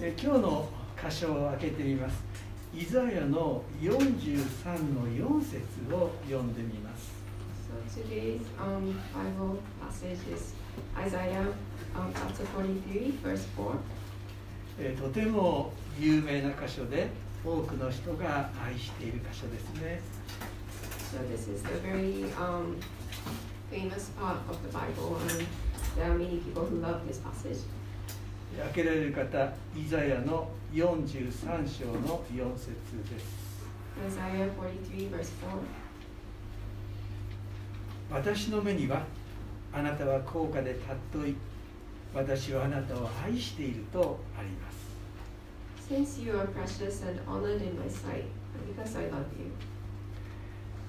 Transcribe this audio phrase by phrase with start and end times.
[0.00, 2.22] え今日の箇所を開けてみます。
[2.72, 5.58] イザヤの43の4節
[5.92, 7.18] を読んでみます。
[7.66, 10.54] So today's um, Bible passage is
[10.96, 11.52] Isaiah
[11.96, 13.76] um, chapter 43, verse 4.
[14.78, 17.08] えーとても有名な箇所で
[17.44, 20.00] 多くの人が愛している箇所ですね。
[21.12, 22.78] So this is a very um,
[23.68, 25.44] famous part of the Bible, and
[25.96, 27.58] there are many people who love this passage.
[28.58, 32.70] 開けられる方、イザヤの43章の4節
[33.08, 33.48] です。
[34.06, 35.88] Isaiah 43, verse 4.
[38.10, 39.02] 私の目には
[39.72, 40.74] あなたは高価で
[41.12, 41.36] 尊い
[42.14, 48.24] 私はあなたを愛しているとあります Since you are precious and honored in my sight,
[48.66, 49.52] because I love you,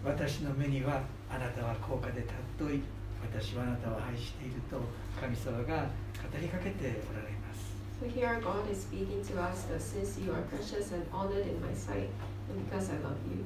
[0.05, 2.25] 私の目にはあなたは高価で
[2.57, 2.81] 尊い
[3.21, 4.79] 私はあなたを愛していると
[5.19, 5.89] 神様が
[6.21, 7.69] 語りかけておられます
[8.01, 11.59] so here God is speaking to us that since you are precious and honored in
[11.61, 12.09] my sight,
[12.49, 13.43] and because I love you.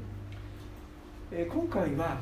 [1.31, 2.21] えー今回は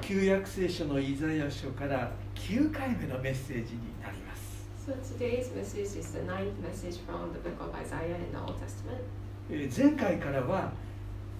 [0.00, 8.38] 旧約聖書のイザヤ書から9回目のメッセージになります So today's message is the ninth message from the book of Isaiah in the
[8.40, 9.02] Old Testament.
[9.50, 10.72] えー前回からは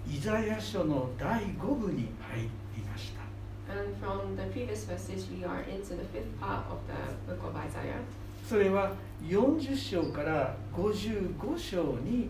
[0.09, 2.41] イザヤ書の第5部に入
[2.75, 3.18] りました
[3.69, 7.55] And from the previous message, we are into the fifth part of the book of
[7.55, 8.01] Isaiah.
[8.47, 12.29] それは40章から55章に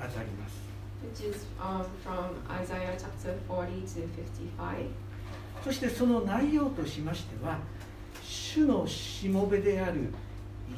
[0.00, 0.56] あたります
[1.04, 4.08] which is um, from Isaiah chapter 40 to
[4.58, 4.86] 55.
[5.62, 7.58] そしてその内容としましては
[8.24, 10.12] 主のしもべである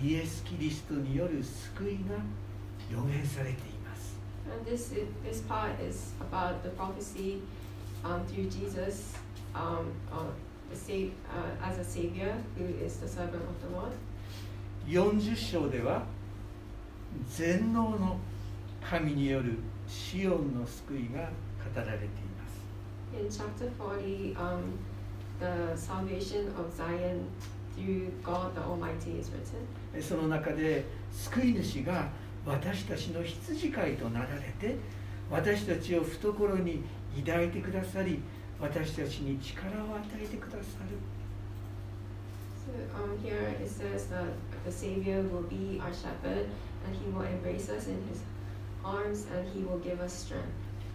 [0.03, 1.43] イエス・キリストによる
[1.77, 2.17] 救いが
[2.91, 4.19] 予言されています
[4.51, 7.41] And this, is, this part is about the prophecy
[8.03, 9.15] um, through Jesus
[9.59, 10.25] um, uh,
[10.71, 13.93] the sa- uh, as a savior who is the servant of the Lord.
[14.87, 16.03] 40章では
[17.29, 18.19] 全能の
[18.83, 21.21] 神によるシオンの救いが
[21.75, 22.59] 語られています
[23.19, 24.79] In chapter 40, um,
[25.41, 27.25] the salvation of Zion
[27.77, 29.59] through God the Almighty is written.
[29.95, 32.09] えその中で救い主が
[32.47, 34.77] 私たちの羊飼いとなられて
[35.31, 36.83] 私たちを懐に
[37.25, 38.21] 抱いてくださり
[38.61, 40.59] 私たちに力を与えてくださ
[40.91, 40.97] る。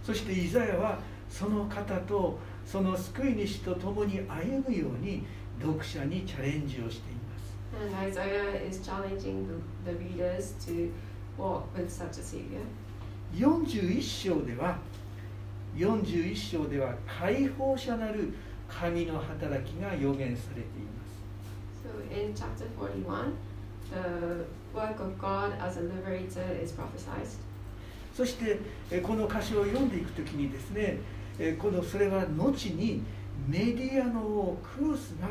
[0.03, 5.25] そしてイザヤはその方とその救い主と共に歩むように
[5.59, 7.56] 読者にチャレンジをしています。
[13.34, 14.78] 41章では
[15.76, 18.34] 41章では解放者なる
[18.68, 21.14] 神の働きが予言されています
[21.84, 23.34] So in chapter 41,
[23.92, 27.28] the work of God as a liberator is prophesied.
[28.16, 28.60] そして
[28.92, 31.00] えーこの歌詞を読んでいくときにですね
[31.40, 33.04] えーこのそれは後に
[33.48, 35.28] メディアの王クロスが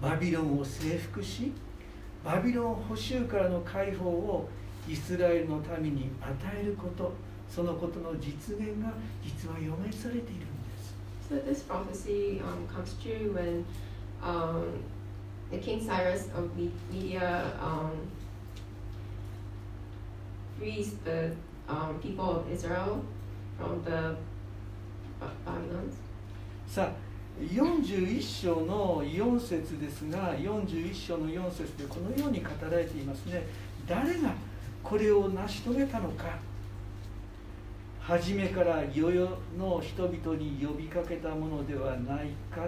[0.00, 1.52] バビロンを征服し
[2.24, 4.48] バビロン捕囚からの解放を
[4.88, 7.12] イスラエルの民に与えること
[7.50, 8.92] そのことの実現が
[9.24, 10.44] 実は予言されているんで
[10.78, 10.94] す
[11.28, 13.64] So this prophecy um, comes true when
[14.22, 14.82] um,
[15.50, 17.90] the King Cyrus of Me- Media um,
[20.58, 21.32] frees the
[21.68, 23.02] um, people of Israel
[23.58, 24.16] from the
[25.20, 25.94] Ba- Babylons.
[26.66, 26.92] さあ
[27.40, 33.46] 41章の4節ですが41章の4節でこのように語られていますね
[33.88, 34.34] 誰が
[34.82, 36.38] これを成し遂げたのか
[38.10, 42.66] 初めから世々の人々に呼びかけたものではないか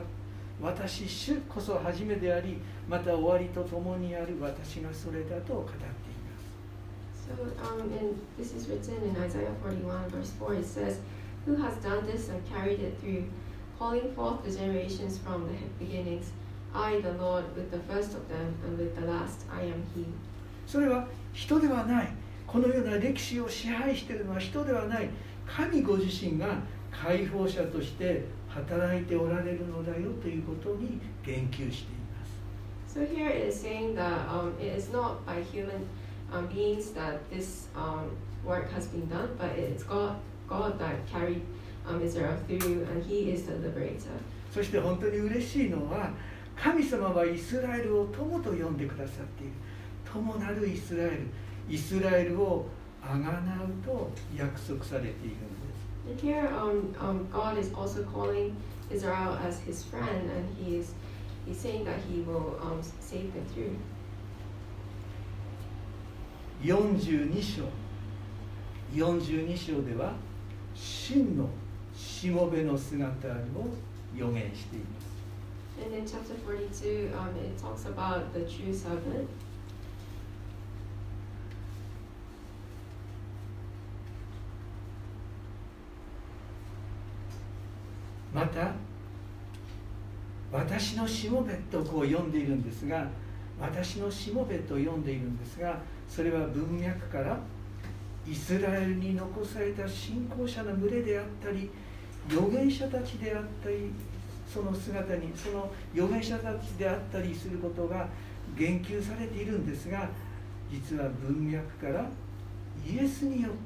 [0.60, 2.58] 私主こそ初めであり
[2.88, 5.98] また終わりとともにある私がそれだと語っていま
[7.10, 10.54] す So um, and this is written in Isaiah 41 verse 4.
[10.54, 11.00] It says,
[11.44, 13.25] Who has done this and carried it through,
[13.81, 16.31] calling forth the generations from the beginnings?
[16.72, 20.06] I, the Lord, with the first of them, and with the last, I am He.
[20.69, 22.12] それは人ではない
[22.46, 25.08] このような歴史を支配しているのは人ではない
[25.54, 26.56] 神ご自身が
[26.90, 35.87] 解放者として働いておられるのだよということに言及しています So here it is saying that um, it is not by human
[36.32, 38.10] um, beings that this um,
[38.44, 40.16] work has been done, but it is God,
[40.49, 41.43] God that carried
[41.87, 44.10] um, Israel through, and He is the liberator.
[44.52, 46.10] そして本当に嬉しいのは
[46.56, 49.52] 神様はイスラエルを友と呼んでくださっている
[50.05, 51.26] 友なるイスラエル
[51.70, 52.66] イスラエルを
[53.02, 58.56] あがなうと約束されているんです And here, um, um, God is also calling
[58.90, 60.94] Israel as His friend, and He is
[61.46, 63.76] He's saying that He will um, save them through.
[66.62, 67.64] 42章
[68.94, 70.12] 42章では
[70.75, 71.48] 真の
[71.94, 73.32] しもべの姿を
[74.14, 75.12] 予言しています
[75.82, 79.26] And in chapter 42, um, it talks about the true servant.
[88.32, 88.73] また
[90.52, 93.08] 私のしもべとこう読んでいるんですが
[93.61, 97.38] 私のしもべと読んでいるんですがそれは文脈から
[98.29, 101.70] イスラエルに残された信仰者の群れであったり
[102.29, 103.90] 預言者たちであったり
[104.52, 108.08] その姿にその預言者たちであったりすることが
[108.56, 110.08] 言及されているんですが
[110.70, 112.06] 実は文脈から
[112.87, 113.58] イエスによって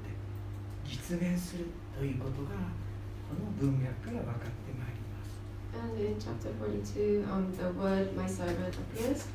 [0.88, 1.66] 実現する
[1.98, 2.50] ということが
[4.26, 5.38] 分かってまいります。
[5.78, 9.26] And in chapter 42, um, the word my servant appears.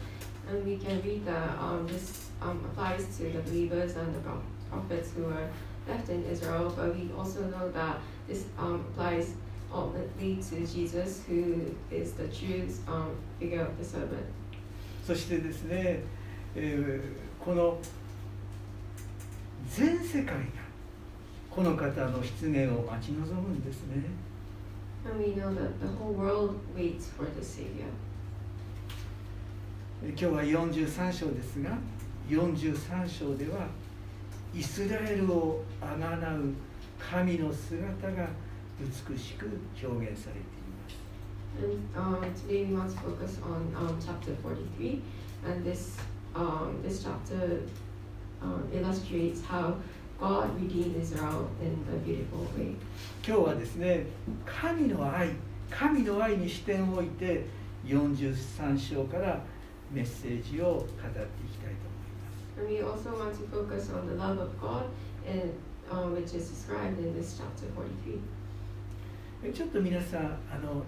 [0.50, 4.42] And we can read that um, this um, applies to the believers and the pro-
[4.70, 5.50] prophets who are
[5.88, 6.74] left in Israel.
[6.76, 7.98] But we also know that
[8.28, 9.34] this um, applies
[9.74, 14.26] ultimately to Jesus, who is the true um, figure of the servant.
[15.06, 16.04] そしてですね、
[16.56, 17.76] えーこの
[19.68, 20.42] 全世界が
[21.50, 24.04] この方の出現を待ち望むんですね。
[25.05, 27.87] And we know that the whole world waits for the Savior.
[30.03, 31.79] えー今日は43章ですが
[32.29, 33.67] 43章では
[34.55, 36.53] イスラエルをあがなう
[36.99, 38.29] 神の姿が
[38.79, 39.47] 美しく
[39.83, 41.07] 表現されています。
[41.59, 45.01] And um, today we want to focus on um, chapter 43,
[45.47, 45.97] and this
[46.35, 47.63] um, this chapter
[48.43, 49.77] um, illustrates how
[50.21, 52.70] God redeemed Israel in a beautiful way.
[53.26, 54.08] 今日はですね
[54.46, 55.30] 神の愛
[55.70, 57.46] 神の愛に視点を置いて
[57.86, 59.40] 43章から
[59.92, 64.86] メッセージを語っていきたいと思います And we also want to focus on the love of God,
[65.26, 65.54] and
[65.90, 68.20] um, which is described in this chapter 43.
[69.44, 70.22] えちょっと皆さん
[70.52, 70.84] あの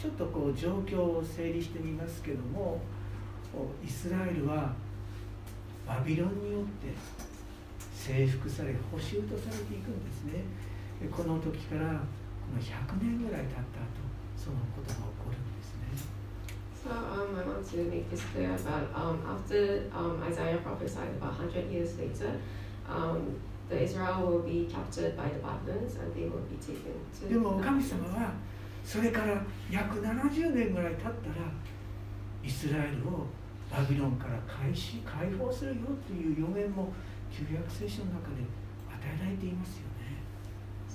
[0.00, 2.80] ちょっとこう状況を整理してみますけども
[3.54, 4.72] おイスラエルは
[5.86, 6.92] バビロンによって
[7.94, 10.40] 征服され捕囚とされていくんですねで
[11.06, 14.02] この時からこの100年ぐらい経った後
[14.34, 16.18] そのことが起こるんですね
[16.74, 21.38] So um, I want to make this clear that um, after um, Isaiah prophesied about
[21.38, 22.38] 100 years later,
[22.88, 23.34] um,
[23.68, 28.32] the Israel will be captured by the Babylons and they will be taken to でも神様.は
[28.84, 31.12] それから約70年ぐらい経ったら
[32.42, 33.26] イスラエルを
[33.70, 36.90] バビロンから解し解放するよという予言も
[37.30, 38.40] 旧約聖書の中で
[38.88, 40.07] 与えられていますよね。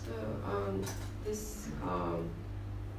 [0.05, 0.11] So
[0.45, 0.83] um,
[1.23, 2.29] this um,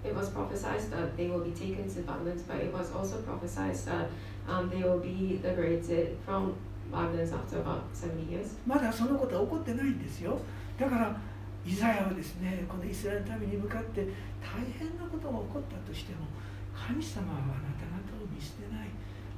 [0.02, 3.74] it was prophesied that they will be taken to Babylon, but it was also prophesied
[3.74, 4.08] that
[4.48, 6.54] um, they will be liberated from
[6.90, 8.56] Babylon after about 70 years.
[8.66, 10.40] まだそのことは起こってないんですよ。
[10.78, 11.20] だから
[11.66, 14.04] イザヤはですねこのイスラエルの民に向かって
[14.40, 16.28] 大変なことが起こったとしても
[16.76, 18.88] 神様はあなた方を見捨てない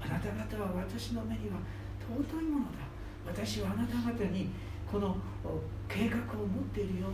[0.03, 1.59] あなた方は私の目には
[2.03, 2.83] 尊いものだ
[3.27, 4.51] 私はあなた方に
[4.91, 5.17] この
[5.89, 7.07] 計画を持っているよ、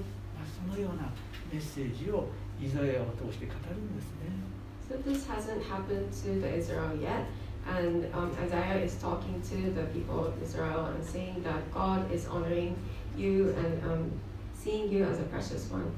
[0.46, 1.10] そのような
[1.52, 2.28] メッセージを
[2.60, 4.52] イザヤを通して語るんですね
[4.88, 7.24] So this hasn't happened to the Israel yet.
[7.66, 12.26] And um, Isaiah is talking to the people of Israel and saying that God is
[12.26, 12.74] honoring
[13.16, 14.10] you and um,
[14.52, 15.90] seeing you as a precious one.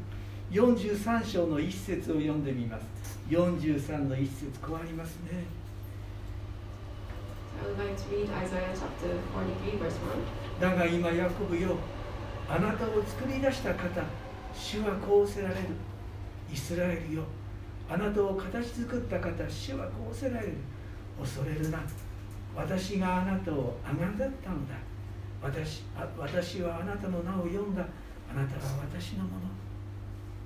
[0.53, 2.85] 43章の一節を読んでみます
[3.29, 5.45] 43の一節こうありますね
[7.61, 9.97] So I would like to read Isaiah chapter 43, verse
[10.61, 10.61] 1.
[10.61, 11.77] だが今ヤコブよ
[12.49, 14.05] あなたを作り出した方
[14.55, 15.61] 主はこうおせられる
[16.53, 17.23] イスラエルよ
[17.89, 20.55] あなたを形作った方主はこうおせられる
[21.21, 21.81] 恐れるな
[22.57, 24.75] 私があなたをあがだったのだ
[25.43, 27.87] 私あ私はあなたの名を呼んだ
[28.31, 29.45] あなたは私のもの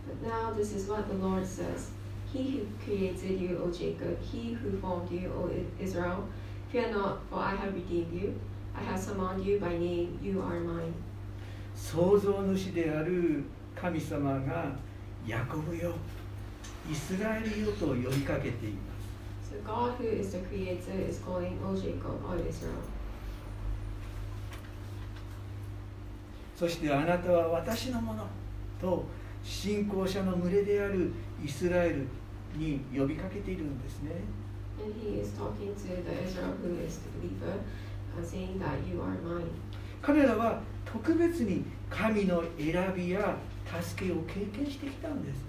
[0.08, 1.90] But now this is what the Lord says
[2.32, 5.50] He who created you, O Jacob, he who formed you, O
[5.80, 6.24] Israel,
[6.70, 8.38] fear not, for I have redeemed you.
[8.76, 10.92] I have summoned you by name, you are mine.
[11.74, 13.44] 創造主である
[13.80, 14.72] 神様が
[15.26, 15.94] ヤコブよ
[16.90, 19.52] イスラエルよと呼びかけています。
[26.56, 28.26] そしてあなたは私のもの
[28.80, 29.04] と
[29.44, 31.12] 信仰者の群れである
[31.44, 32.08] イスラエル
[32.56, 34.10] に呼びかけているんですね。
[40.02, 43.36] 彼らは特別に神の選びや
[43.82, 45.44] 助けを経験してきたんです。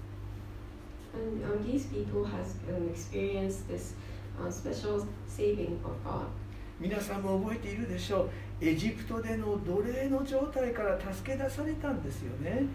[6.78, 8.64] 皆さんも覚えているでしょう。
[8.64, 12.66] エジプトでの奴隷の状態から助け出されたんですよね。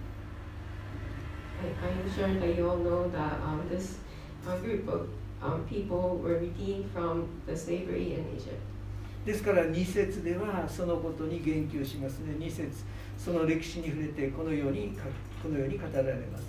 [9.25, 12.36] ですから2節ではそのことに言及しますね。
[12.38, 12.84] 2節
[13.18, 15.35] その歴史に触れてこのように書く。
[15.46, 16.44] このように語られます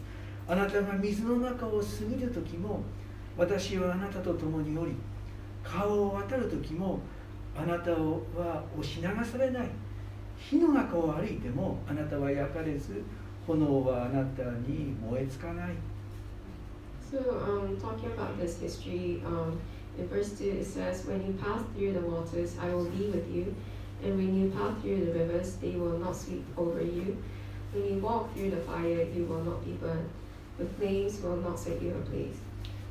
[0.49, 2.81] あなたが水の中を過ぎる時も
[3.37, 4.93] 私はあなたと共におり
[5.63, 7.01] 川を渡る時も
[7.55, 9.69] あなたは押し流されない
[10.39, 13.03] 火の中を歩いてもあなたは焼かれず
[13.47, 15.75] 炎はあなたに燃えつかない
[17.09, 19.61] So, um, talking about this history, um,
[19.97, 23.33] in verse 2 it says, When you pass through the waters, I will be with
[23.33, 23.55] you,
[24.03, 27.17] and when you pass through the rivers, they will not sweep over you.
[27.77, 30.09] When you walk through the fire, you will not be burned.
[30.59, 32.41] The flames will not set you ablaze.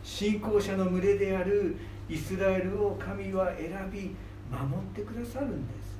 [0.03, 1.75] 信仰者の群れである
[2.07, 4.15] イスラエルを神は選び
[4.51, 5.97] 守ってくださるんです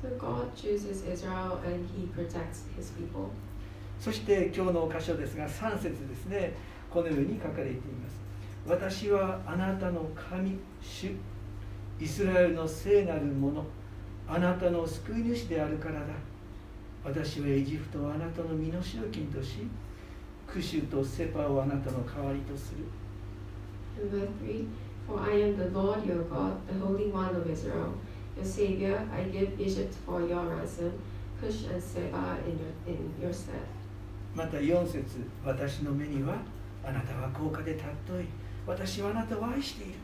[0.00, 3.30] So God chooses Israel and He protects His people.
[3.98, 6.54] そして今日の箇所ですが3節ですね
[6.88, 8.20] このように書かれています
[8.68, 11.10] 私はあなたの神主
[11.98, 13.64] イスラエルの聖なるもの
[14.28, 16.06] あなたの救い主であるからだ
[17.04, 19.66] 私はエジプトをあなたの身代金とし
[20.46, 22.84] クシュとセパをあなたの代わりとする
[24.10, 24.66] 3
[25.08, 27.94] For I am the Lord your God, the Holy One of Israel,
[28.36, 29.08] your Savior.
[29.10, 30.92] I give Egypt for your ransom,
[31.40, 33.54] Cush and Seba in your, in your stead.
[34.34, 35.02] また4節
[35.44, 36.36] 私の目には
[36.84, 38.26] あなたは高価で尊い
[38.66, 39.94] 私はあなたを愛している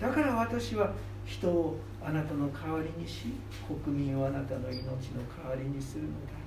[0.00, 0.92] だから私は
[1.24, 3.32] 人をあなたの代わりにし
[3.84, 6.38] 国民をあなたの命の代わりにするのだ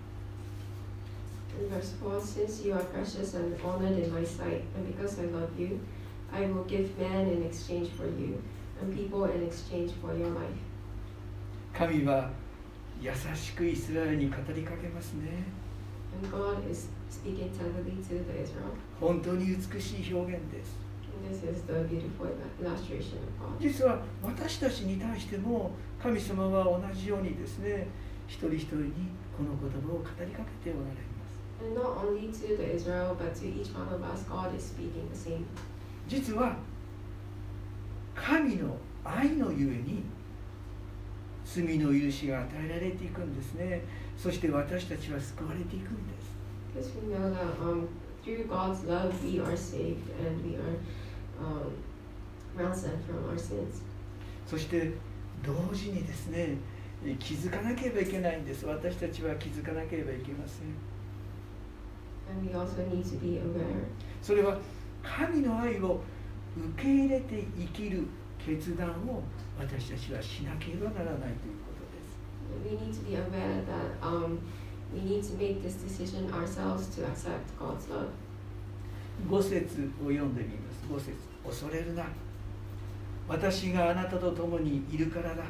[1.59, 5.25] In verse 4 Since you are precious and honored in my sight, and because I
[5.25, 5.81] love you,
[6.31, 8.41] I will give man in exchange for you,
[8.81, 10.57] and people in exchange for your life.
[11.73, 12.29] 神は
[13.01, 15.43] 優しくイスラエルに語りかけますね
[16.23, 18.71] And God is speaking tenderly to the Israel.
[18.99, 20.80] 本当に美しい表現です
[23.59, 27.87] 実は私たちに対しても神様は同じようにですね
[28.27, 28.91] 一人一人に
[29.35, 31.41] この言葉を語りかけておられます。
[36.07, 36.55] 実は
[38.15, 40.03] 神の愛のゆえに
[41.45, 43.83] 罪の許しが与えられていくんですね。
[44.17, 46.31] そして私たちは救われていくんです。
[48.21, 50.77] Um, through God's love, we are saved and we are
[51.39, 51.73] um,
[52.55, 53.81] ransomed from our sins.
[54.45, 54.91] そして
[55.43, 56.57] 同時にですね
[57.19, 60.67] 気づかなければいけないんです私たちは気づかなければいけません
[62.29, 63.85] And we also need to be aware
[64.21, 64.59] それは
[65.01, 66.01] 神の愛を
[66.75, 68.05] 受け入れて生きる
[68.45, 69.23] 決断を
[69.57, 72.19] 私たちはしなければならないということです
[72.65, 74.39] we need to be aware that um,
[74.93, 78.09] we need to make this decision ourselves to accept God's love.
[79.29, 82.05] 5節を読んでみます5節恐れるな
[83.27, 85.43] 私があなたと共にいるからだ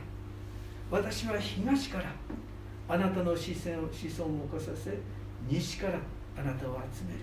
[0.89, 2.11] 私は東から
[2.89, 4.97] あなたの視線を子孫を起こさせ
[5.47, 5.99] 西から
[6.37, 7.19] あなたを集める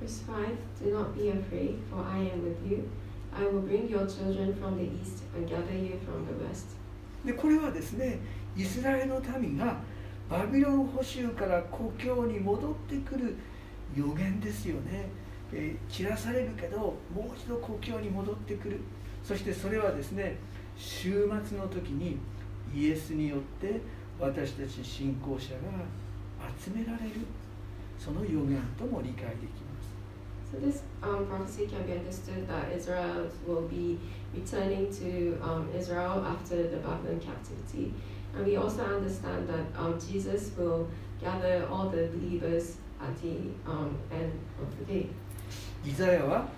[0.00, 2.88] Verse 5 Do not be afraid, for I am with you.
[3.36, 6.76] I will bring your children from the east and gather you from the west.
[7.24, 8.18] でこれはですね
[8.56, 9.80] イスラエルの民が
[10.28, 13.36] バビロン捕囚から故郷に戻ってくる
[13.96, 15.08] 予言ですよね、
[15.52, 18.80] えー散らされるけどもう一度故郷に戻ってくる
[19.24, 20.36] そしてそれはですね
[20.76, 22.18] 週末の時に
[22.74, 23.80] イエスによって
[24.20, 25.60] 私たち信仰者が
[26.62, 27.12] 集められる
[27.98, 29.68] その予言とも理解できます
[30.50, 33.98] So this um, prophecy can be understood that Israel will be
[34.34, 37.92] returning to um, Israel after the Babylon captivity.
[38.34, 40.88] And we also understand that um, Jesus will
[41.20, 45.08] gather all the believers at the um, end of the day.
[45.84, 46.48] イザヤは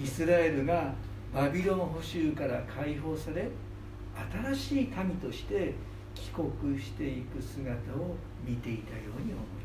[0.00, 0.94] イスラエルが
[1.34, 3.48] バビロン捕囚から解放され
[4.54, 5.74] 新しい民として
[6.14, 9.64] 帰国していく姿を見ていたように思います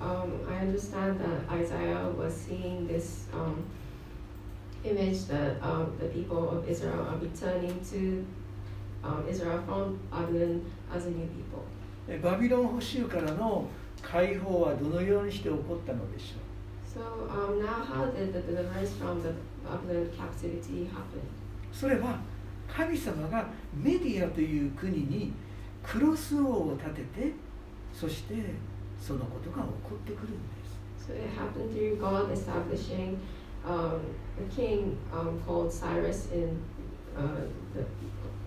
[0.00, 3.62] Um, I understand that Isaiah was seeing this um,
[4.84, 8.24] image that um, the people of Israel are returning to
[12.22, 13.66] バビロン捕囚からの
[14.02, 16.40] 解放はどのようにして起こったのでしょう
[16.90, 17.84] ？So,、um, now,
[21.72, 22.18] それは
[22.68, 25.32] 神様がメディアという国に
[25.82, 27.32] クロス王を立てて
[27.92, 28.34] そして
[29.00, 30.80] そのことが起こってくるんです。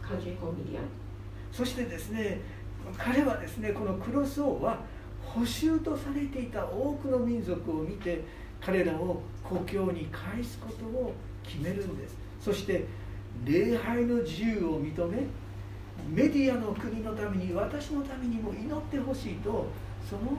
[0.07, 0.79] Country called Media.
[1.51, 2.41] そしてですね
[2.97, 4.79] 彼はですねこのクロス王は
[5.21, 8.23] 捕囚とされていた多くの民族を見て
[8.59, 12.85] 彼らを故郷に返すことを決めるんですそして
[13.45, 15.27] 礼拝の自由を認め
[16.09, 19.67] メディアの国のために私のためにも祈ってほしいと
[20.09, 20.37] その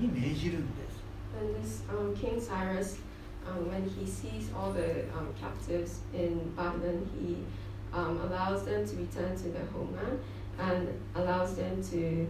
[0.00, 1.00] 民に命じるんです
[1.38, 2.98] And this um, King Cyrus,
[3.46, 7.36] um, when he sees all the um, captives in Babylon, he
[7.93, 10.19] um, allows them to return to their homeland
[10.59, 12.27] and allows them to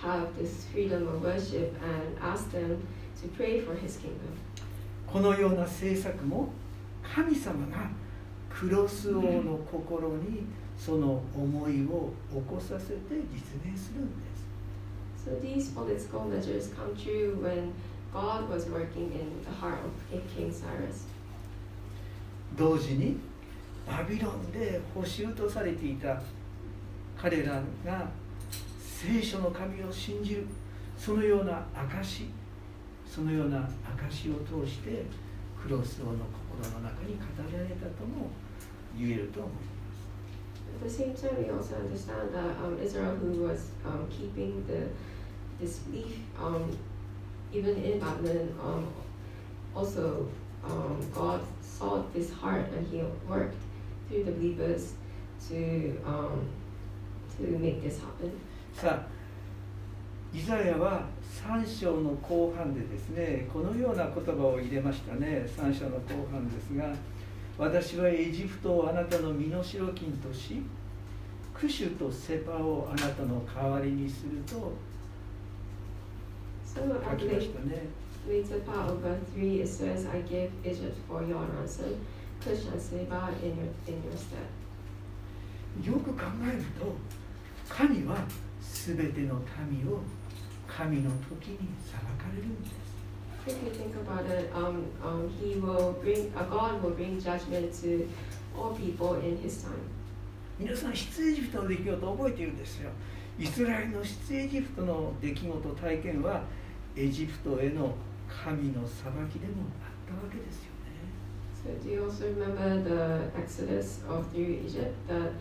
[0.00, 2.86] have this freedom of worship and asks them
[3.20, 4.36] to pray for his kingdom.
[5.06, 6.50] このような政策も
[7.02, 7.90] 神様が
[8.48, 10.44] クロス王の心に
[10.78, 14.40] その思いを起こさせて実現するんです
[15.26, 17.72] So these political measures come true when
[18.12, 21.06] God was working in the heart of King Cyrus.
[22.56, 23.18] 同時に
[23.87, 26.21] バビロンで捕囚とされていた
[27.17, 28.09] 彼らが
[28.79, 30.47] 聖書の神を信じる
[30.97, 32.25] そのような証
[33.05, 35.05] そのような証を通して
[35.61, 37.21] クロス王の心の中に語
[37.57, 38.29] られたとも
[38.97, 39.75] 言えると思います
[40.75, 44.89] At the same time, we also understand that um, Israel, who was um, keeping the
[45.57, 46.77] this belief, um,
[47.53, 48.87] even in Babylon, um,
[49.73, 50.27] also
[50.65, 53.55] um, God saw this heart and He worked
[58.73, 59.07] さあ、
[60.35, 66.93] イザヤは三章の後半でですね、このような言葉を入れましたね、三章の後半ですが、
[67.57, 70.61] 私はエジプトをあなたの身代金とし、
[71.53, 74.73] クシュとセパをあなたの代わりにすると
[77.11, 77.83] 書きましたね。
[81.67, 81.95] So,
[82.43, 84.65] And Seba in your in your stead."
[85.83, 86.95] よく考えると
[87.67, 88.15] 神は
[88.61, 89.99] 全ての民を
[90.67, 92.85] 神の時に裁かれるんです
[93.47, 97.71] If you think about it, um, um, he will bring, uh, God will bring judgment
[97.73, 98.07] to
[98.57, 99.73] all people in His time.
[100.57, 102.89] 皆さん出エジプトの出来事を覚えているんですよ
[103.37, 106.43] イスラエルの出エジプトの出来事体験は
[106.95, 107.93] エジプトへの
[108.29, 110.74] 神の裁きでもあったわけですよね
[111.65, 114.95] So do you also remember the Exodus of through Egypt?
[115.07, 115.31] That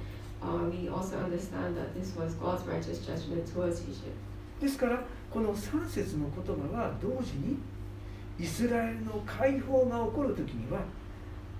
[0.42, 4.16] uh, we also understand that this was God's righteous judgment towards Egypt.
[4.58, 7.58] ですからこの3節の言葉は同時に
[8.38, 10.80] イスラエルの解放が起こる時には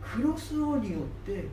[0.00, 1.46] クロス王によって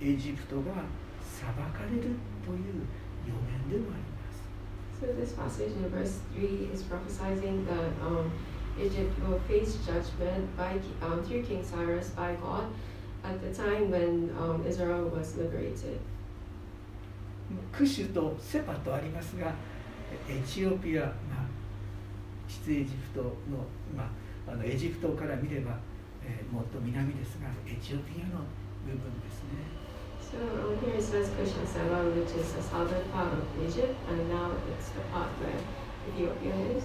[0.00, 0.82] エジプトが
[1.22, 2.02] 裁かれる
[2.44, 2.82] という
[3.28, 3.34] 予
[3.68, 4.42] 言でもあります
[5.00, 8.32] So this passage in verse three is prophesying that um,
[8.80, 12.64] Egypt will face judgment by um, through King Cyrus by God
[13.24, 16.00] at the time when um, Israel was liberated.
[17.72, 19.52] クシュとセパとありますが
[20.28, 21.10] エチオピア、ま
[21.42, 21.46] あ、
[22.48, 23.34] 出エジプトの,、
[23.96, 24.04] ま
[24.46, 25.76] あ、あのエジプトから見れば、
[26.24, 28.46] えーもっと南ですがエチオピアの
[28.86, 29.80] 部分ですね
[30.30, 33.96] So um, here it says Cush and Seba, which is the southern part of Egypt,
[34.08, 35.58] and now it's the part where
[36.06, 36.84] Ethiopia is.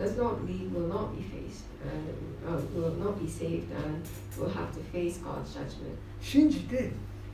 [0.00, 2.14] does not believe will not be faced and
[2.48, 4.02] uh, will not be saved and
[4.38, 5.96] will have to face God's judgment.
[6.20, 6.90] 信じて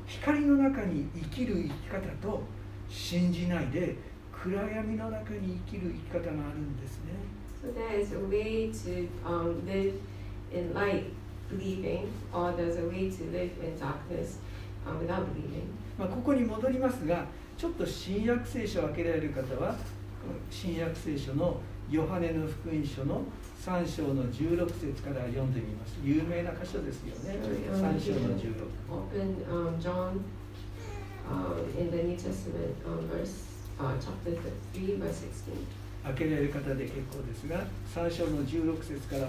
[0.06, 2.42] 光の中に生きる生き方と
[2.88, 3.96] 信じないで
[4.32, 7.12] 暗闇の中に生きる生き方があるんですね
[7.62, 9.94] So there is a way to um, live
[10.52, 11.04] in light,
[11.48, 14.38] believing, or there's a way to live in darkness
[14.86, 15.66] uh, without believing.
[15.98, 17.26] まあ、ここに戻りますが
[17.56, 19.76] ちょっと新約聖書を開けられる方は
[20.50, 23.22] 新約聖書のヨハネの福音書の
[23.64, 25.96] 3章の16節から読んでみます。
[26.02, 27.38] 有名な箇所ですよね。
[27.42, 28.54] So, 3 um, 章の can 16
[28.90, 30.20] open um, John
[31.30, 33.46] um, in the New Testament, um, verse
[33.78, 34.34] uh, chapter
[34.74, 35.52] 3, verse 16.
[36.04, 39.28] 開けられる方で結構ですが3章の16節から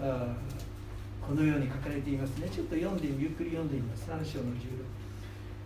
[0.00, 2.48] あーこのように書かれていますね。
[2.48, 4.10] ちょっと読んでゆっくり読んでみます。
[4.10, 5.00] 3章の16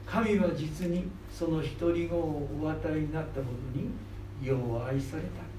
[0.07, 3.91] 神は実にその独り子をお与えになったほどに
[4.43, 5.54] 世を愛された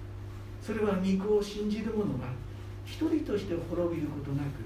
[0.66, 2.26] それは御子を信じる者が
[2.86, 4.66] 一人として滅びることなく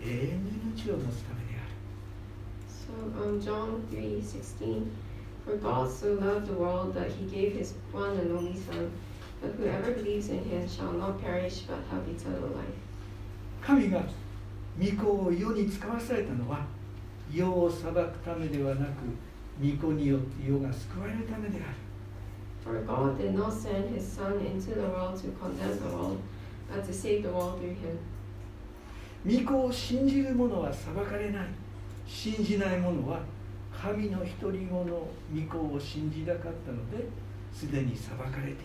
[0.00, 1.74] 永遠の命を持つためである
[2.68, 4.86] So um, John 3:16
[5.44, 8.90] For God so loved the world that he gave his one and only son
[9.42, 12.78] But whoever believes in him shall not perish but have eternal life.
[13.60, 14.02] 神が
[14.78, 16.64] 御子を世に使わされたのは
[17.32, 18.90] 世を裁くためではなく
[19.60, 21.83] 御子によって世が救われるためである
[22.64, 26.22] For God did not send his Son into the world to condemn the world,
[26.70, 27.98] but to save the world through him.
[29.26, 31.46] 御子を信じる者は裁かれない
[32.06, 33.20] 信じない者は
[33.72, 37.06] 神の独り子の御子を信じなかったので
[37.54, 38.56] すでに裁かれている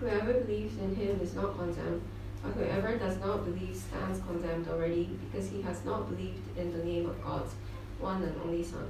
[0.00, 2.02] Whoever believes in him is not condemned,
[2.42, 6.84] but whoever does not believe stands condemned already, because he has not believed in the
[6.84, 7.54] name of God's
[7.98, 8.86] one and only Son.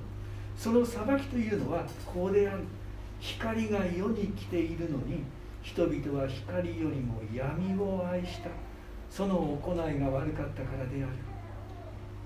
[0.57, 2.65] その裁きというのはこうである
[3.21, 5.25] 光が世に来ているのに
[5.63, 8.51] 人々は光よりも闇を愛した
[9.11, 11.13] その行いが悪かったからである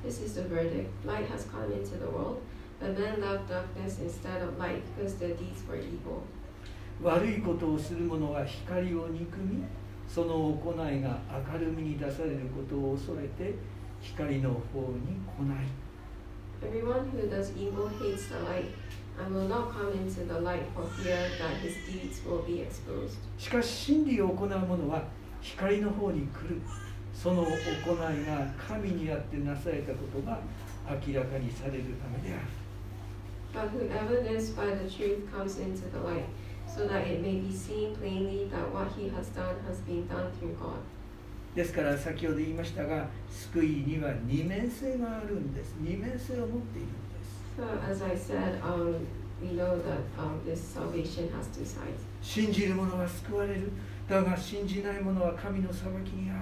[0.03, 0.89] This is the verdict.
[1.05, 2.41] Light has come into the world,
[2.81, 6.23] but men loved darkness instead of light because their deeds were evil.
[7.03, 9.65] 悪いことをする者は光を憎み
[10.07, 11.19] その行いが
[11.53, 13.55] 明るみに出されることを恐れて
[14.03, 15.67] 光の方に来ない
[16.63, 18.67] Everyone who does evil hates the light
[23.39, 25.03] しかし真理を行う者は
[25.41, 26.61] 光の方に来る
[27.13, 30.39] その行いが神にあってなされたことが
[31.07, 32.43] 明らかにされるためである。
[41.55, 47.10] ですから先ほど言いましたが救いには二面性があるんです二面性を持っているんです。
[52.23, 53.71] 信じる者は救われる。
[54.09, 56.39] だが信じない者は神の裁きに遭う。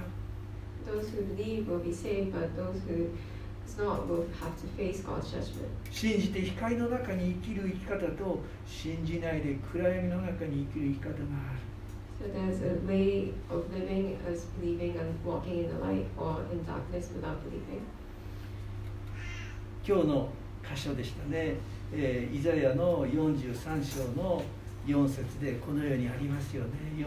[5.90, 11.14] 信じて光の中に生きる生き方と信じないで暗闇の中に生きる生き方があ
[11.52, 11.58] る。
[19.86, 20.28] 今日の
[20.74, 21.54] 箇所でしたね、
[21.92, 24.42] えーイザヤの43章の
[24.86, 26.70] 4節でこのようにありますよね。
[26.96, 27.06] 43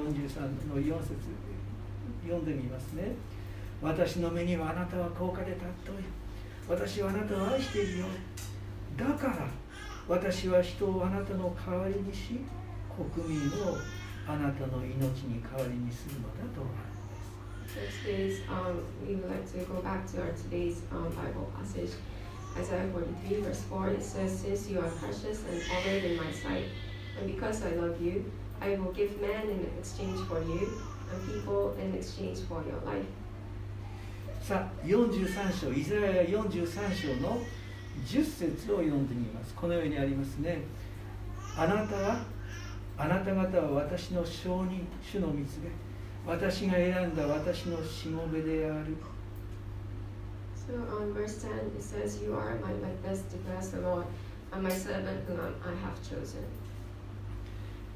[0.70, 1.16] の4節
[2.24, 3.16] 読んでみますね。
[3.82, 6.04] 私の目にはあなたは高価で尊い
[6.70, 8.06] 私はあなたを愛しているよ。
[8.98, 9.48] だから
[10.08, 12.40] 私は人をあなたの代わりにし
[13.16, 13.78] 国民を
[14.28, 17.32] あなたの命に代わりにするのだとあるんです。
[17.72, 21.94] So today's, um, we would like to go back to our today's um, Bible passage,
[22.58, 23.90] Isaiah 43, verse 4.
[23.90, 26.66] It says, Since you are precious and honored in my sight,
[27.20, 31.76] and because I love you, I will give man in exchange for you, and people
[31.82, 33.06] in exchange for your life.
[34.42, 37.40] さあ43章イザヤ43章の
[38.04, 40.64] 10節を読んでみますこのようにありますね
[41.56, 42.26] あなたは
[42.98, 45.68] あなた方は私の証人主の蜜げ
[46.26, 48.98] 私が選んだ私のしもべである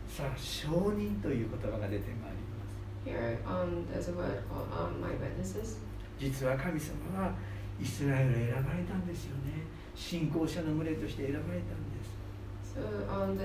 [0.07, 2.75] さあ、証人という言葉が出てまいります。
[6.17, 7.35] 実は神様は
[7.81, 9.63] イスラエルを選ばれたんですよね。
[9.95, 12.15] 信仰者の群れとして選ばれたんです。
[12.75, 13.37] So, um,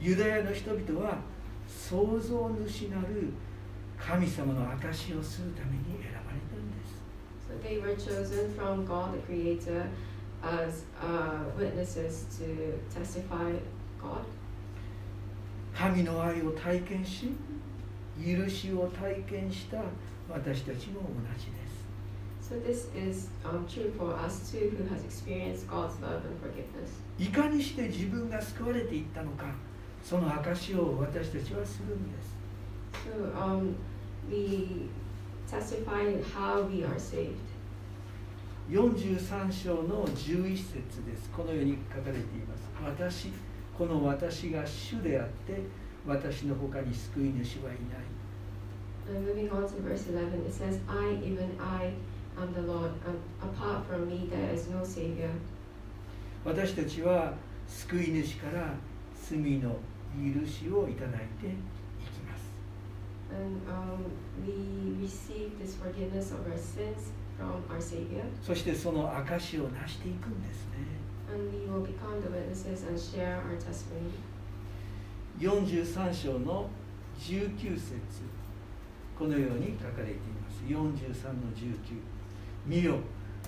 [0.00, 1.18] ユダヤの人々は
[1.68, 3.32] 創造主なる
[4.00, 6.98] 神様の証しをするために選ばれたんです
[7.48, 9.86] So they were chosen from God, the Creator,
[10.42, 13.52] as uh, witnesses to testify
[14.00, 14.24] God.
[15.74, 17.30] 神の愛を体験し
[18.18, 19.78] 許しを体験した
[20.28, 21.08] 私たちも同
[21.38, 21.68] じです
[22.42, 26.98] So this is um, true for us too, who has experienced God's love and forgiveness.
[27.18, 29.46] いかにして自分が救われていったのか
[30.02, 32.37] その証を私たちはするんです
[38.70, 41.30] 43章の11節です。
[41.30, 42.68] このように書かれています。
[42.84, 43.32] 私、
[43.76, 45.62] この私が主であって、
[46.06, 47.74] 私のほかに救い主はいない。
[56.44, 57.34] 私たちは
[57.66, 58.74] 救い主から
[59.14, 59.76] 罪の
[60.16, 61.54] 許しをいただいて、
[68.42, 70.98] そしてその証を成していくんですね。
[75.38, 76.68] 43章の
[77.18, 77.94] 19節
[79.18, 80.64] このように書かれています。
[80.64, 81.76] 43の19。
[82.66, 82.96] 見よ、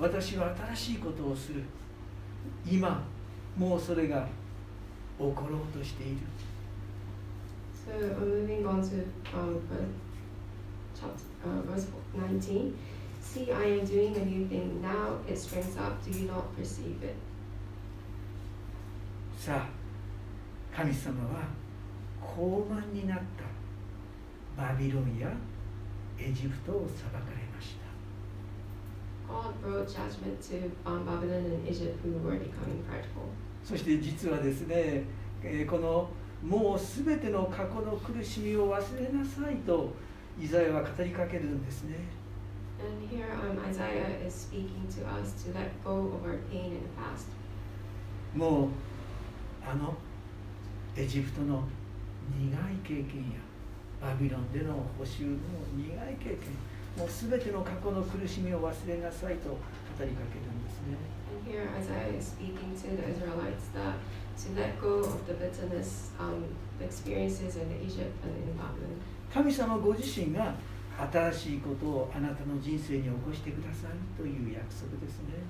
[0.00, 1.62] 私は新しいことをする。
[2.66, 3.02] 今、
[3.56, 4.26] もうそれが
[5.18, 6.16] 起ころうとしている。
[7.84, 8.96] So I'm moving on to
[9.34, 9.60] um,
[10.94, 12.76] chapter, uh, verse 19.
[13.22, 14.82] See, I am doing a new thing.
[14.82, 16.04] Now it springs up.
[16.04, 17.16] Do you not perceive it?
[19.38, 21.44] さあ神様は
[22.20, 23.18] 高慢になっ
[24.56, 25.32] たバビロンや
[26.18, 33.30] エジプトを裁かれました God brought judgment to um, Babylon and Egypt who were becoming prideful.
[33.64, 35.04] そして実はですね、
[35.42, 36.10] えーこの
[36.42, 39.92] もうすべての過去の苦しみを忘れなさいと
[40.40, 41.96] イザヤは語りかけるんですね。
[48.34, 48.68] もう
[49.68, 49.94] あの
[50.96, 51.62] エジプトの
[52.38, 53.38] 苦い経験や
[54.00, 55.36] バビロンでの補修の
[55.76, 56.38] 苦い経験
[56.96, 59.56] もうすべての過去の苦しみを忘れなさいと語
[60.00, 60.96] りかけるんですね。
[69.32, 70.54] 神様ご自身が
[71.12, 75.44] 新しいことをあなたの人生に起こしてくださいという約束ですね。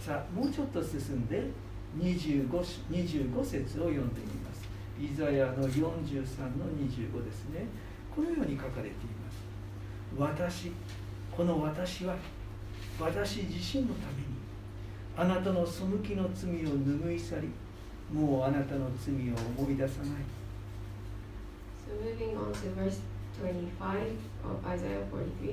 [0.00, 1.50] さあ、もうちょっと進んで
[1.98, 4.62] 25、25節を読んでみます。
[5.00, 7.66] イザヤの43の25ですね。
[8.14, 8.92] このように書かれてい
[10.16, 10.44] ます。
[10.46, 10.70] 私、
[11.36, 12.14] この私は、
[13.00, 14.33] 私自身のために。
[15.16, 17.50] あなたの背きの罪を拭い去り
[18.12, 20.08] もうあなたの罪を思い出さない
[21.86, 23.00] So moving on to verse
[23.40, 25.50] 25 of Isaiah 43,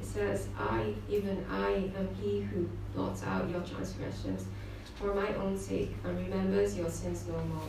[0.00, 4.46] it says, I, even I, am he who blots out your transgressions
[4.96, 7.68] for my own sake and remembers your sins no more.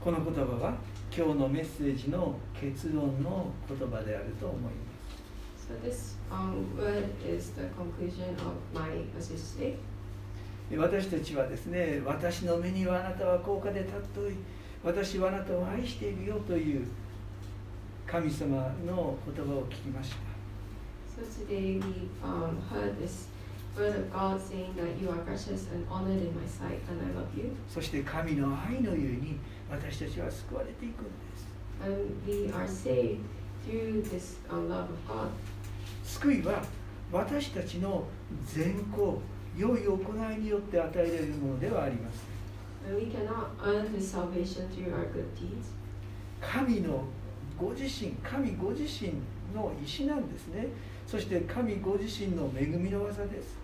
[0.00, 0.74] この言葉は
[1.16, 4.85] 今日のメッセージの結論の言葉であると思います
[5.68, 9.76] So this um, word is the conclusion of my message today.
[10.76, 14.34] 私たちはですね私の目にはあなたは高価で尊い
[14.82, 16.86] 私はあなたを愛しているよという
[18.06, 20.16] 神様の言葉を聞きました
[21.16, 23.28] So today we um, heard this
[23.76, 27.14] word of God saying that you are precious and honored in my sight and I
[27.14, 27.54] love you.
[27.72, 29.38] そして神の愛のゆえに
[29.70, 31.46] 私たちは救われていくんです
[31.84, 33.18] And we are saved
[33.66, 35.30] through this um, love of God.
[36.20, 36.62] 救いは
[37.12, 38.04] 私たちの
[38.46, 39.20] 善行
[39.56, 39.96] 良い行
[40.34, 42.24] いによって与えられるものではあります。
[46.40, 47.04] 神の
[47.58, 49.12] ご自身神ご自身
[49.54, 50.68] の石なんですね。
[51.06, 53.58] そして神ご自身の恵みの技です。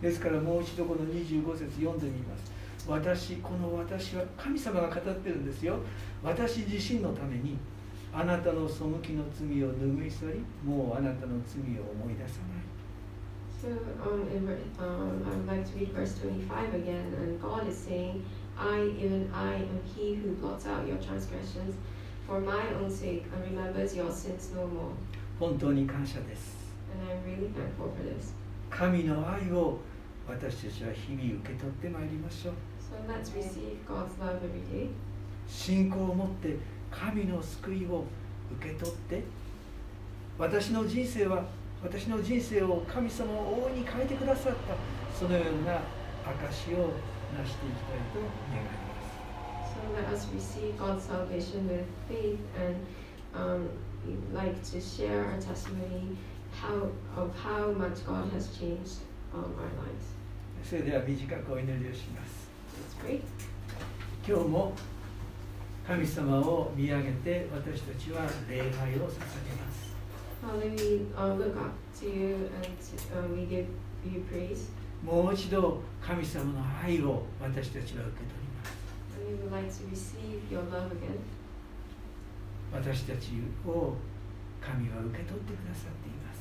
[0.00, 2.52] ですからもう一度この25節読んでみます。
[2.86, 5.78] 私この私は神様が語ってるんですよ。
[6.24, 7.58] 私自身のために
[8.12, 12.74] あなたの背きの罪を拭い去りもうあなたの罪を思い出さない
[13.64, 13.70] So
[14.02, 14.46] um, in,
[14.78, 17.14] um, I would like to read verse 25 again.
[17.16, 18.22] And God is saying,
[18.58, 21.74] I, even I, am he who blots out your transgressions
[22.26, 24.92] for my own sake and remembers your sins no more.
[25.40, 26.56] 本当に感謝です
[26.92, 28.34] And I'm really thankful for this.
[28.68, 29.78] 神の愛を
[30.28, 34.88] 私たちは日々受け取ってまいりましょう So let's receive God's love every day.
[35.48, 36.56] 信仰を持って
[36.90, 38.04] 神の救いを
[38.58, 39.22] 受け取って
[40.38, 41.44] 私の人生は
[41.82, 45.80] 私の人生を神様を大いに変えてくださったそのような
[46.24, 46.92] 証を
[47.36, 48.20] 成していきたいと
[48.52, 48.94] 願います
[49.74, 52.76] So let us receive God's salvation with faith and
[53.34, 53.68] um,
[54.32, 56.16] like to share our testimony
[56.52, 59.00] how, of how much God has changed
[59.34, 60.14] um, our lives.
[60.64, 62.48] それでは短くお祈りをします.
[64.26, 64.72] 今日も
[65.86, 69.92] 神様を見上げて私たちは礼拝を捧げます。
[75.04, 78.72] もう一度神様の愛を私たちは受け取ります。
[82.72, 83.32] 私たち
[83.66, 83.94] を
[84.60, 86.40] 神は受け取ってくださっています。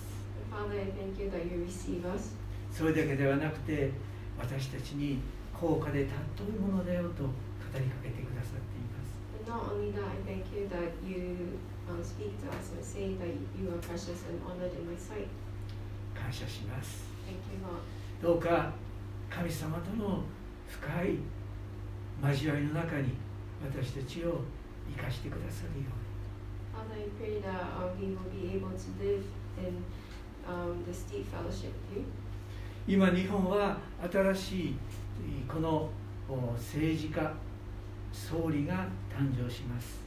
[2.71, 3.91] それだけではなくて
[4.39, 5.19] 私たちに
[5.53, 7.29] 高価で尊いものだよと語
[7.75, 9.19] りかけてくださっています。
[9.47, 13.69] Not only that, I thank you that you um, speak to us and say that you
[13.69, 15.27] are precious and honored in my sight.
[16.13, 17.81] 感謝します Thank you, Lord.
[18.21, 18.71] どうか
[19.29, 20.23] 神様との
[20.67, 21.17] 深い
[22.23, 23.13] 交わりの中に
[23.61, 24.41] 私たちを
[24.95, 26.03] 生かしてくださるように
[26.73, 29.23] Father, I pray that uh, we will be able to live
[29.57, 29.83] in
[30.47, 32.05] um, this deep fellowship with you.
[32.85, 33.77] 今日本は
[34.11, 34.75] 新しい
[35.47, 35.89] この
[36.27, 37.33] お政治家
[38.13, 39.99] 総理が誕生します。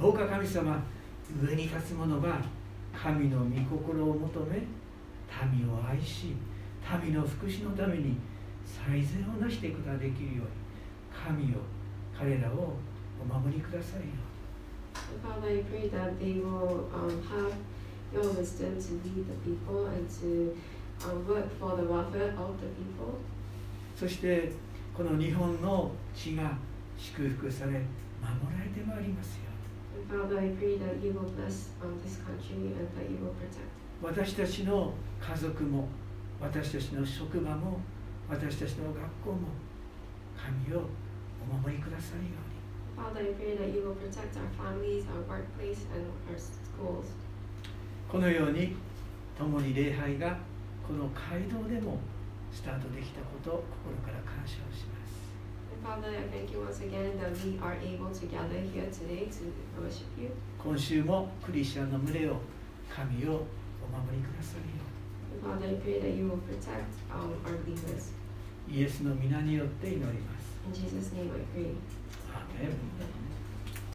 [0.00, 0.82] どうか神様、
[1.42, 2.40] 上に立つ者が
[2.92, 4.62] 神の御心を求め、
[5.52, 6.34] 民を愛し、
[7.04, 8.16] 民の福祉のために
[8.64, 10.46] 最善を成していくことができるよう
[11.36, 11.58] に、神を
[12.18, 12.74] 彼らを
[13.20, 14.06] お守りくださいよ。
[15.22, 17.52] Father, I pray that they will, um, have
[18.14, 20.56] your wisdom to lead the people and to
[21.04, 23.18] um, work for the welfare of the people.
[23.96, 24.52] そして
[24.96, 26.56] この日本の地が
[26.96, 27.82] 祝福され守
[28.56, 29.42] られてまいりますよ
[30.08, 33.70] Father, I pray that you will bless um, this country and that you will protect.
[34.02, 35.88] 私たちの家族も
[36.40, 37.80] 私たちの職場も
[38.28, 39.48] 私たちの学校も
[40.36, 40.86] 神を
[41.42, 42.54] お守りくださるように
[42.96, 47.06] Father, I pray that you will protect our families, our workplace, and our schools.
[48.14, 48.76] このように
[49.36, 50.38] 共に礼拝が
[50.86, 51.98] この街道でも
[52.52, 55.18] スタートできたことを心から感謝をします
[55.82, 59.50] Father, I thank you once again that we are able to gather here today to
[59.82, 60.30] worship you.
[60.62, 62.36] 今週もクリスチャンの群れを
[62.88, 64.86] 神をお守りくださるよ
[65.42, 68.14] Father, I pray that you will protect um, our believers.
[68.68, 71.74] うにイエスの皆によって祈ります In Jesus' name I pray.
[72.32, 73.23] アーメン